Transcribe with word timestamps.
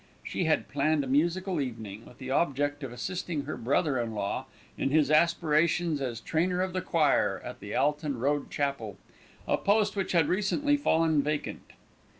She 0.23 0.45
had 0.45 0.67
planned 0.67 1.03
a 1.03 1.07
musical 1.07 1.61
evening, 1.61 2.05
with 2.07 2.17
the 2.17 2.31
object 2.31 2.83
of 2.83 2.91
assisting 2.91 3.43
her 3.43 3.55
brother 3.55 3.99
in 3.99 4.15
law 4.15 4.45
in 4.75 4.89
his 4.89 5.11
aspirations 5.11 6.01
as 6.01 6.19
trainer 6.19 6.59
of 6.63 6.73
the 6.73 6.81
choir 6.81 7.39
at 7.45 7.59
the 7.59 7.75
Alton 7.75 8.17
Road 8.17 8.49
Chapel, 8.49 8.97
a 9.47 9.57
post 9.57 9.95
which 9.95 10.13
had 10.13 10.27
recently 10.27 10.75
fallen 10.75 11.21
vacant. 11.21 11.73